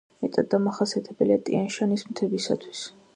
მეტად 0.25 0.47
დამახასიათებელია 0.53 1.37
ტიან-შანის 1.49 2.07
მთებისათვის. 2.09 2.83